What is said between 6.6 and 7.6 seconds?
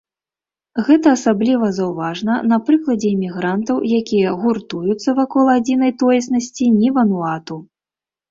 ні-вануату.